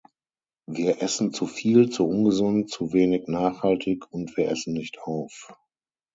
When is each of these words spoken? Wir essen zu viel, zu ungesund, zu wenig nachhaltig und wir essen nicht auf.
Wir 0.65 1.03
essen 1.03 1.31
zu 1.31 1.45
viel, 1.45 1.91
zu 1.91 2.07
ungesund, 2.07 2.71
zu 2.71 2.91
wenig 2.91 3.27
nachhaltig 3.27 4.11
und 4.11 4.35
wir 4.35 4.49
essen 4.49 4.73
nicht 4.73 4.97
auf. 4.97 5.53